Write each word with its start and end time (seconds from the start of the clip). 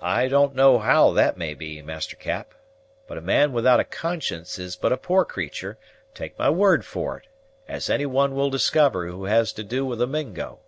"I 0.00 0.26
don't 0.26 0.52
know 0.56 0.80
how 0.80 1.12
that 1.12 1.36
may 1.36 1.54
be, 1.54 1.80
Master 1.80 2.16
Cap; 2.16 2.52
but 3.06 3.16
a 3.16 3.20
man 3.20 3.52
without 3.52 3.78
a 3.78 3.84
conscience 3.84 4.58
is 4.58 4.74
but 4.74 4.90
a 4.90 4.96
poor 4.96 5.24
creatur', 5.24 5.78
take 6.12 6.36
my 6.36 6.50
word 6.50 6.84
for 6.84 7.18
it, 7.18 7.28
as 7.68 7.88
any 7.88 8.06
one 8.06 8.34
will 8.34 8.50
discover 8.50 9.06
who 9.06 9.26
has 9.26 9.52
to 9.52 9.62
do 9.62 9.86
with 9.86 10.02
a 10.02 10.08
Mingo. 10.08 10.58